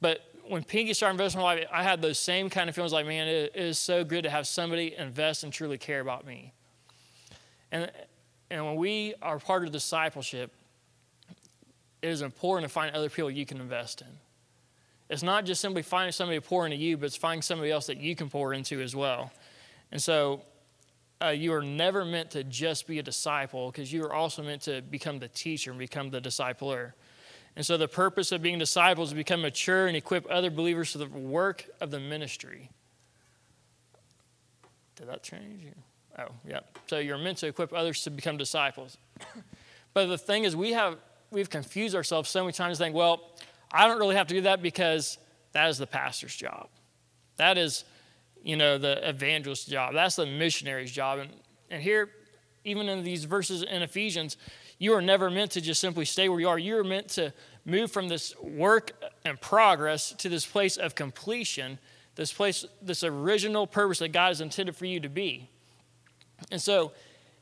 [0.00, 2.92] But when Pinky started investing in my life, I had those same kind of feelings
[2.92, 6.26] like, man, it, it is so good to have somebody invest and truly care about
[6.26, 6.52] me.
[7.74, 7.90] And,
[8.50, 10.52] and when we are part of discipleship,
[12.00, 14.06] it is important to find other people you can invest in.
[15.10, 17.88] It's not just simply finding somebody to pour into you, but it's finding somebody else
[17.88, 19.32] that you can pour into as well.
[19.90, 20.42] And so
[21.20, 24.62] uh, you are never meant to just be a disciple because you are also meant
[24.62, 26.92] to become the teacher and become the discipler.
[27.56, 30.92] And so the purpose of being disciples is to become mature and equip other believers
[30.92, 32.70] for the work of the ministry.
[34.94, 35.66] Did that change?
[36.18, 36.60] Oh, yeah.
[36.86, 38.96] So you're meant to equip others to become disciples.
[39.94, 40.98] but the thing is, we have
[41.30, 43.32] we've confused ourselves so many times, saying, "Well,
[43.72, 45.18] I don't really have to do that because
[45.52, 46.68] that is the pastor's job.
[47.36, 47.84] That is,
[48.42, 49.94] you know, the evangelist's job.
[49.94, 51.30] That's the missionary's job." And
[51.70, 52.10] and here,
[52.64, 54.36] even in these verses in Ephesians,
[54.78, 56.58] you are never meant to just simply stay where you are.
[56.58, 57.32] You are meant to
[57.64, 58.92] move from this work
[59.24, 61.78] and progress to this place of completion,
[62.14, 65.50] this place, this original purpose that God has intended for you to be.
[66.50, 66.92] And so,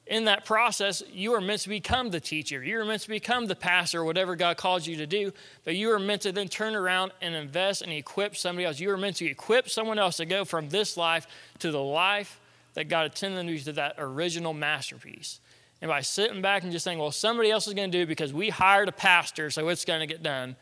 [0.07, 2.63] in that process, you are meant to become the teacher.
[2.63, 5.33] You are meant to become the pastor, whatever God calls you to do.
[5.65, 8.81] But you are meant to then turn around and invest and equip somebody else.
[8.81, 11.29] You are meant to equip someone else to go from this life
[11.61, 12.41] to the life
[12.75, 15.41] that God intended them to, that original masterpiece.
[15.81, 18.07] And by sitting back and just saying, well, somebody else is going to do it
[18.07, 20.57] because we hired a pastor, so it's going to get done,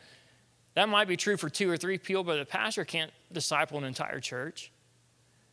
[0.75, 3.85] that might be true for two or three people, but the pastor can't disciple an
[3.85, 4.71] entire church.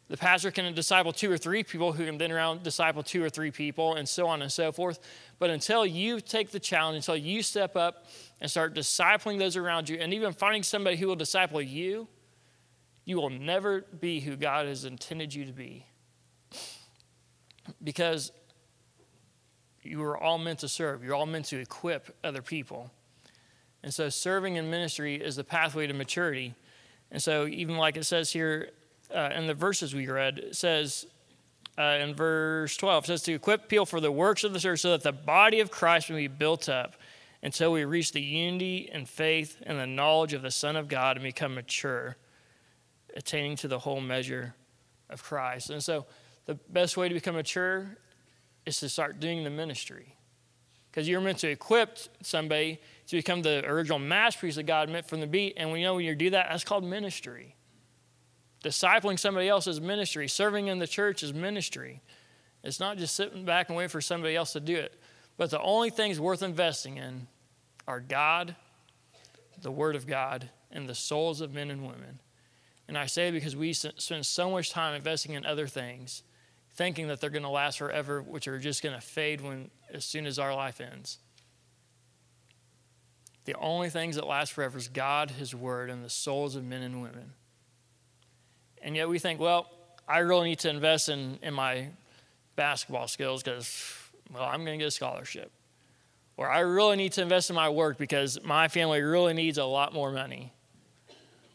[0.09, 3.29] The pastor can disciple two or three people who can then around disciple two or
[3.29, 4.99] three people, and so on and so forth.
[5.37, 8.05] But until you take the challenge, until you step up
[8.39, 12.07] and start discipling those around you, and even finding somebody who will disciple you,
[13.03, 15.85] you will never be who God has intended you to be.
[17.83, 18.31] Because
[19.83, 22.91] you are all meant to serve, you're all meant to equip other people.
[23.83, 26.55] And so, serving in ministry is the pathway to maturity.
[27.11, 28.71] And so, even like it says here
[29.13, 31.05] uh, in the verses we read, says
[31.77, 34.81] uh, in verse 12, it says to equip people for the works of the church
[34.81, 36.95] so that the body of Christ may be built up
[37.43, 41.17] until we reach the unity and faith and the knowledge of the Son of God
[41.17, 42.17] and become mature,
[43.15, 44.55] attaining to the whole measure
[45.09, 45.69] of Christ.
[45.69, 46.05] And so,
[46.45, 47.97] the best way to become mature
[48.65, 50.15] is to start doing the ministry.
[50.89, 55.19] Because you're meant to equip somebody to become the original masterpiece that God meant from
[55.19, 55.53] the beat.
[55.57, 57.56] And we know when you do that, that's called ministry.
[58.63, 60.27] Discipling somebody else is ministry.
[60.27, 62.01] Serving in the church is ministry.
[62.63, 64.99] It's not just sitting back and waiting for somebody else to do it.
[65.37, 67.27] But the only things worth investing in
[67.87, 68.55] are God,
[69.61, 72.19] the Word of God, and the souls of men and women.
[72.87, 76.23] And I say because we spend so much time investing in other things
[76.73, 80.05] thinking that they're going to last forever, which are just going to fade when as
[80.05, 81.17] soon as our life ends.
[83.45, 86.83] The only things that last forever is God, His Word, and the souls of men
[86.83, 87.33] and women.
[88.87, 89.69] And yet we think, well,
[90.07, 91.89] I really need to invest in, in my
[92.55, 93.93] basketball skills because,
[94.33, 95.51] well, I'm going to get a scholarship.
[96.37, 99.65] or I really need to invest in my work because my family really needs a
[99.65, 100.53] lot more money,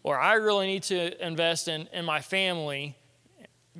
[0.02, 2.96] or I really need to invest in, in my family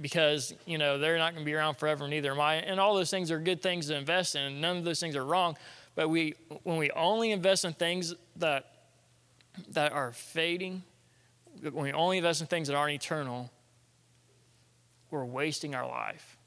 [0.00, 2.54] because you know they're not going to be around forever neither am i.
[2.54, 4.44] And all those things are good things to invest in.
[4.44, 5.58] And none of those things are wrong.
[5.94, 8.64] But we when we only invest in things that
[9.68, 10.84] that are fading
[11.62, 13.51] when we only invest in things that aren't eternal
[15.12, 16.38] we're wasting our life.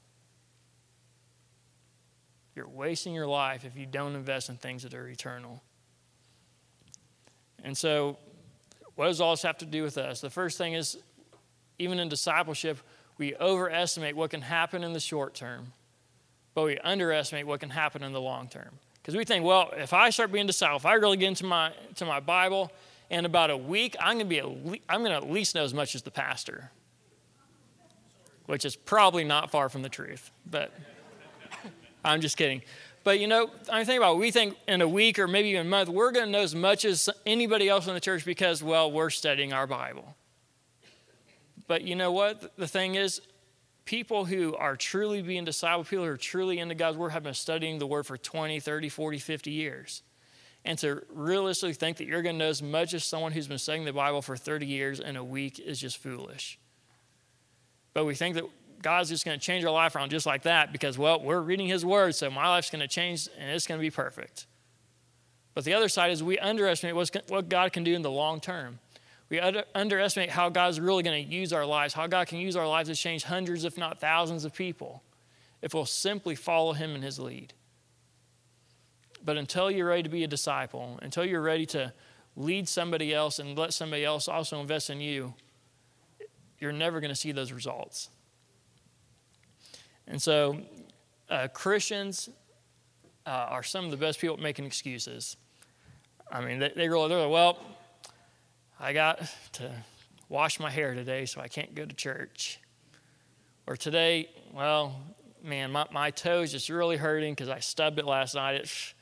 [2.54, 5.62] You're wasting your life if you don't invest in things that are eternal.
[7.62, 8.18] And so
[8.96, 10.20] what does all this have to do with us?
[10.20, 10.98] The first thing is
[11.78, 12.78] even in discipleship
[13.18, 15.72] we overestimate what can happen in the short term,
[16.54, 18.78] but we underestimate what can happen in the long term.
[19.00, 21.72] Because we think, well, if I start being disciple, if I really get into my,
[21.94, 22.72] to my Bible,
[23.10, 24.46] in about a week, I'm going to be a,
[24.88, 26.70] I'm going to at least know as much as the pastor,
[28.46, 30.30] which is probably not far from the truth.
[30.50, 30.72] But
[32.04, 32.62] I'm just kidding.
[33.04, 35.66] But you know, I think about it, we think in a week or maybe even
[35.66, 38.64] a month, we're going to know as much as anybody else in the church because,
[38.64, 40.16] well, we're studying our Bible.
[41.68, 42.56] But you know what?
[42.56, 43.20] The thing is,
[43.84, 47.34] people who are truly being discipled, people who are truly into God's Word, have been
[47.34, 50.02] studying the Word for 20, 30, 40, 50 years.
[50.66, 53.58] And to realistically think that you're going to know as much as someone who's been
[53.58, 56.58] studying the Bible for 30 years in a week is just foolish.
[57.94, 58.44] But we think that
[58.82, 61.68] God's just going to change our life around just like that because, well, we're reading
[61.68, 64.46] His Word, so my life's going to change and it's going to be perfect.
[65.54, 68.80] But the other side is we underestimate what God can do in the long term.
[69.30, 72.56] We under, underestimate how God's really going to use our lives, how God can use
[72.56, 75.02] our lives to change hundreds, if not thousands, of people
[75.62, 77.54] if we'll simply follow Him in His lead.
[79.24, 81.92] But until you're ready to be a disciple, until you're ready to
[82.36, 85.34] lead somebody else and let somebody else also invest in you,
[86.58, 88.10] you're never going to see those results.
[90.06, 90.60] And so,
[91.28, 92.28] uh, Christians
[93.26, 95.36] uh, are some of the best people at making excuses.
[96.30, 97.58] I mean, they, they really, they're like, well,
[98.78, 99.72] I got to
[100.28, 102.60] wash my hair today, so I can't go to church.
[103.66, 105.00] Or today, well,
[105.42, 108.54] man, my, my toe's just really hurting because I stubbed it last night.
[108.56, 108.94] It,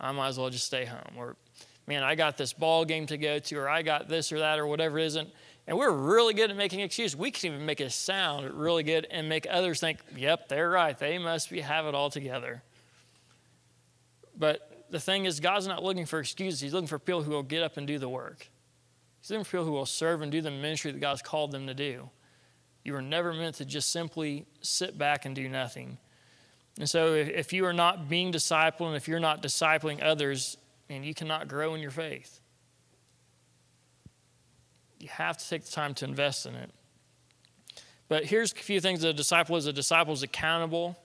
[0.00, 1.16] I might as well just stay home.
[1.16, 1.36] Or,
[1.86, 4.58] man, I got this ball game to go to, or I got this or that,
[4.58, 5.30] or whatever it isn't.
[5.66, 7.16] And we're really good at making excuses.
[7.16, 10.98] We can even make it sound really good and make others think, yep, they're right.
[10.98, 12.62] They must be, have it all together.
[14.36, 16.60] But the thing is, God's not looking for excuses.
[16.60, 18.48] He's looking for people who will get up and do the work.
[19.20, 21.68] He's looking for people who will serve and do the ministry that God's called them
[21.68, 22.10] to do.
[22.84, 25.98] You were never meant to just simply sit back and do nothing.
[26.78, 30.56] And so, if, you are not being discipled and if you're not discipling others,
[30.88, 32.40] and you cannot grow in your faith.
[34.98, 36.70] You have to take the time to invest in it.
[38.08, 40.98] But here's a few things a disciple is a disciple is accountable.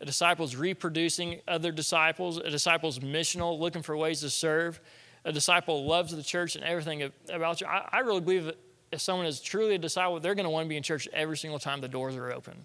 [0.00, 2.38] A disciple is reproducing other disciples.
[2.38, 4.80] A disciple is missional, looking for ways to serve
[5.24, 7.66] a disciple loves the church and everything about you.
[7.66, 8.58] I, I really believe that
[8.92, 11.36] if someone is truly a disciple, they're going to want to be in church every
[11.36, 12.64] single time the doors are open.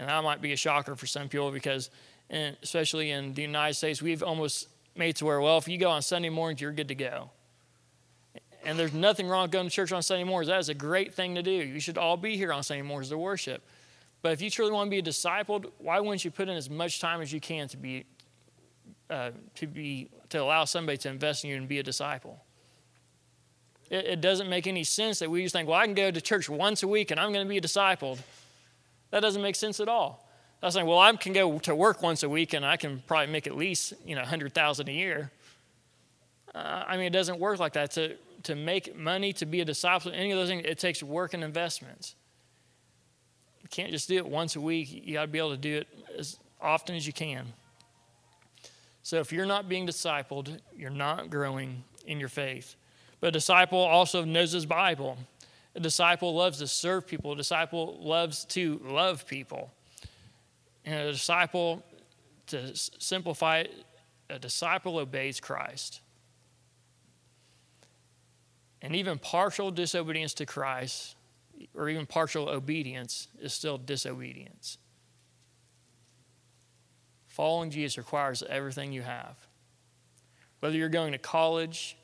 [0.00, 1.90] And that might be a shocker for some people because,
[2.30, 6.02] especially in the United States, we've almost made to where, well, if you go on
[6.02, 7.30] Sunday mornings, you're good to go.
[8.64, 10.48] And there's nothing wrong with going to church on Sunday mornings.
[10.48, 11.52] That is a great thing to do.
[11.52, 13.62] You should all be here on Sunday mornings to worship.
[14.22, 16.68] But if you truly want to be a discipled, why wouldn't you put in as
[16.68, 18.06] much time as you can to be
[19.10, 22.40] uh, to be to allow somebody to invest in you and be a disciple.
[23.90, 26.20] It, it doesn't make any sense that we just think, well, I can go to
[26.20, 28.20] church once a week and I'm going to be a discipled.
[29.10, 30.28] That doesn't make sense at all.
[30.62, 33.02] I was saying, well, I can go to work once a week and I can
[33.06, 35.30] probably make at least you know 100000 a year.
[36.54, 37.92] Uh, I mean, it doesn't work like that.
[37.92, 41.34] To, to make money, to be a disciple, any of those things, it takes work
[41.34, 42.14] and investments.
[43.62, 44.88] You can't just do it once a week.
[44.90, 47.46] You got to be able to do it as often as you can.
[49.02, 52.76] So if you're not being discipled, you're not growing in your faith.
[53.20, 55.18] But a disciple also knows his Bible.
[55.74, 57.32] A disciple loves to serve people.
[57.32, 59.72] A disciple loves to love people.
[60.84, 61.84] And a disciple,
[62.48, 63.72] to simplify it,
[64.28, 66.00] a disciple obeys Christ.
[68.82, 71.16] And even partial disobedience to Christ,
[71.74, 74.78] or even partial obedience, is still disobedience.
[77.26, 79.36] Following Jesus requires everything you have.
[80.60, 81.96] Whether you're going to college,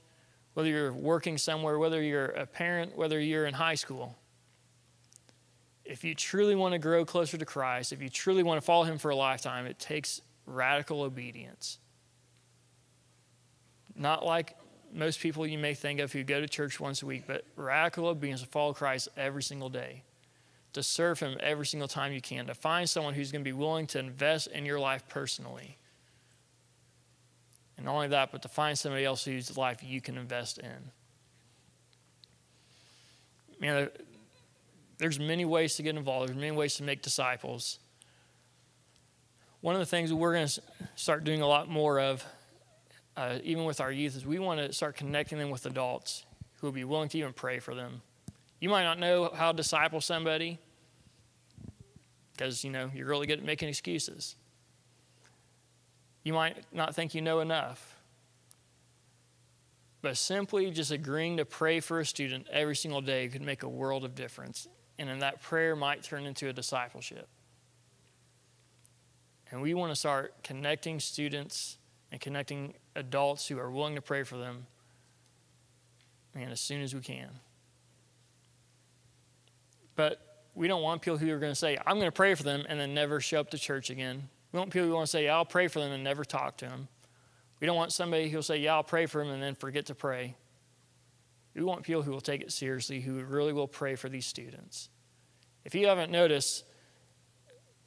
[0.57, 4.17] whether you're working somewhere, whether you're a parent, whether you're in high school.
[5.85, 8.85] If you truly want to grow closer to Christ, if you truly want to follow
[8.85, 11.77] Him for a lifetime, it takes radical obedience.
[13.95, 14.57] Not like
[14.95, 18.07] most people you may think of who go to church once a week, but radical
[18.07, 20.05] obedience to follow Christ every single day
[20.73, 23.53] to serve Him every single time you can, to find someone who's going to be
[23.53, 25.77] willing to invest in your life personally.
[27.87, 30.91] Not only that, but to find somebody else whose life you can invest in.
[33.61, 33.89] Man,
[34.99, 36.29] there's many ways to get involved.
[36.29, 37.79] There's many ways to make disciples.
[39.61, 40.61] One of the things that we're going to
[40.97, 42.25] start doing a lot more of,
[43.17, 46.27] uh, even with our youth, is we want to start connecting them with adults
[46.57, 48.03] who will be willing to even pray for them.
[48.59, 50.59] You might not know how to disciple somebody
[52.33, 54.35] because, you know, you're really good at making excuses.
[56.27, 58.01] You might not think you know enough.
[60.03, 63.69] But simply just agreeing to pray for a student every single day could make a
[63.69, 64.67] world of difference.
[64.99, 67.29] And then that prayer might turn into a discipleship.
[69.53, 71.79] And we want to start connecting students
[72.11, 74.67] and connecting adults who are willing to pray for them,
[76.35, 77.31] and as soon as we can.
[79.95, 82.43] But we don't want people who are going to say, I'm going to pray for
[82.43, 84.29] them and then never show up to church again.
[84.53, 86.57] We want people who want to say, yeah, I'll pray for them and never talk
[86.59, 86.89] to them.
[87.61, 89.95] We don't want somebody who'll say, yeah, I'll pray for them and then forget to
[89.95, 90.37] pray.
[91.55, 94.91] We want people who will take it seriously, who really will pray for these students.
[95.65, 96.65] If you haven't noticed,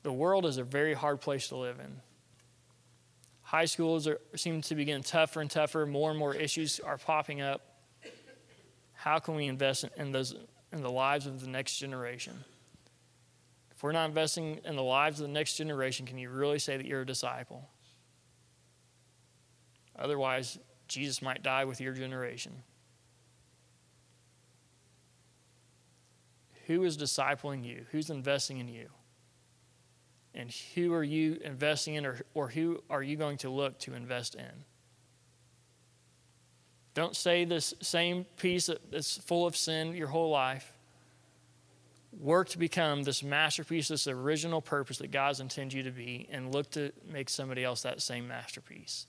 [0.01, 2.01] the world is a very hard place to live in.
[3.43, 5.85] High schools are, seem to be getting tougher and tougher.
[5.85, 7.61] More and more issues are popping up.
[8.93, 10.35] How can we invest in those
[10.71, 12.43] in the lives of the next generation?
[13.79, 16.75] If we're not investing in the lives of the next generation, can you really say
[16.75, 17.69] that you're a disciple?
[19.97, 20.59] Otherwise,
[20.89, 22.61] Jesus might die with your generation.
[26.65, 27.85] Who is discipling you?
[27.91, 28.89] Who's investing in you?
[30.35, 33.93] And who are you investing in, or, or who are you going to look to
[33.93, 34.65] invest in?
[36.95, 40.73] Don't say this same piece that's full of sin your whole life.
[42.11, 46.53] Work to become this masterpiece, this original purpose that God's intended you to be, and
[46.53, 49.05] look to make somebody else that same masterpiece.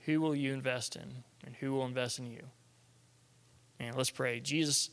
[0.00, 2.42] Who will you invest in, and who will invest in you?
[3.80, 4.40] And let's pray.
[4.40, 4.90] Jesus,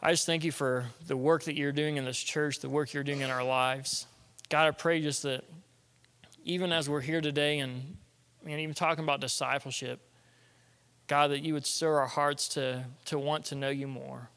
[0.00, 2.92] I just thank you for the work that you're doing in this church, the work
[2.92, 4.06] you're doing in our lives.
[4.48, 5.44] God, I pray just that
[6.44, 7.96] even as we're here today and,
[8.44, 10.00] and even talking about discipleship,
[11.06, 14.28] God, that you would stir our hearts to, to want to know you more.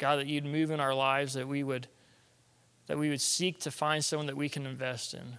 [0.00, 1.86] God, that you'd move in our lives, that we would
[2.86, 5.38] that we would seek to find someone that we can invest in.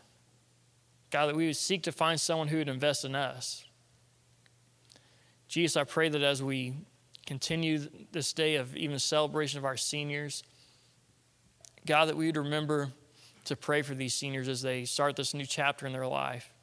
[1.10, 3.66] God, that we would seek to find someone who would invest in us.
[5.50, 6.76] Jesus, I pray that as we
[7.26, 10.44] continue this day of even celebration of our seniors,
[11.86, 12.94] God, that we would remember
[13.46, 16.54] to pray for these seniors as they start this new chapter in their life.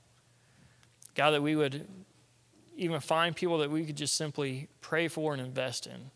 [1.14, 1.86] God, that we would
[2.78, 6.10] even find people that we could just simply pray for and invest in.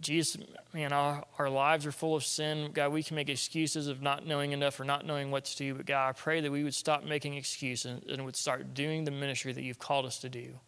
[0.00, 0.36] Jesus,
[0.74, 2.70] man, our, our lives are full of sin.
[2.72, 5.74] God, we can make excuses of not knowing enough or not knowing what to do.
[5.74, 9.10] But God, I pray that we would stop making excuses and would start doing the
[9.10, 10.58] ministry that you've called us to do.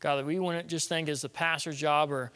[0.00, 2.32] God, that we wouldn't just think it's the pastor's job or,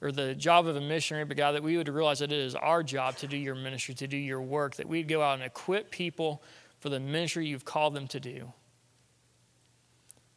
[0.00, 2.54] or the job of a missionary, but God, that we would realize that it is
[2.54, 5.42] our job to do your ministry, to do your work, that we'd go out and
[5.42, 6.42] equip people
[6.80, 8.52] for the ministry you've called them to do.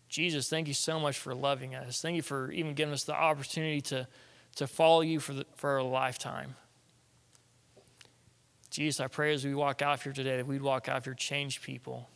[0.10, 2.02] Jesus, thank you so much for loving us.
[2.02, 4.08] Thank you for even giving us the opportunity to
[4.58, 6.56] to follow you for, the, for a lifetime.
[8.70, 11.64] Jesus, I pray as we walk out here today that we'd walk out here changed
[11.64, 12.10] people.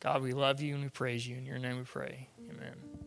[0.00, 1.36] God, we love you and we praise you.
[1.36, 2.28] In your name we pray.
[2.50, 2.97] Amen.